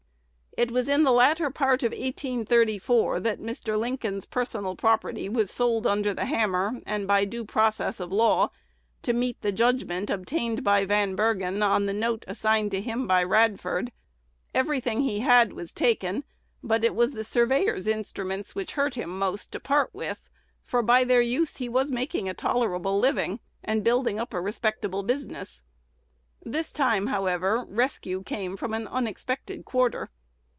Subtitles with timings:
[0.57, 3.79] It was in the latter part of 1834 that Mr.
[3.79, 8.49] Lincoln's personal property was sold under the hammer, and by due process of law,
[9.01, 13.23] to meet the judgment obtained by Van Bergen on the note assigned to him by
[13.23, 13.93] Radford.
[14.53, 16.25] Every thing he had was taken;
[16.61, 20.27] but it was the surveyor's instruments which it hurt him most to part with,
[20.65, 25.01] for by their use he was making a tolerable living, and building up a respectable
[25.01, 25.61] business.
[26.41, 30.09] This time, however, rescue came from an unexpected quarter.